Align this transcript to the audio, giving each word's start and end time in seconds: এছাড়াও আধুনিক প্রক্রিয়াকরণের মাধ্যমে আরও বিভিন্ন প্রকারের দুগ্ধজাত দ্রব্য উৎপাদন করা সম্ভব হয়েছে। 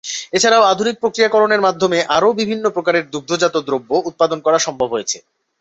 এছাড়াও 0.33 0.67
আধুনিক 0.71 0.95
প্রক্রিয়াকরণের 0.99 1.61
মাধ্যমে 1.61 1.99
আরও 2.15 2.29
বিভিন্ন 2.41 2.65
প্রকারের 2.75 3.05
দুগ্ধজাত 3.13 3.55
দ্রব্য 3.67 3.91
উৎপাদন 4.09 4.39
করা 4.45 4.57
সম্ভব 4.59 4.89
হয়েছে। 4.95 5.17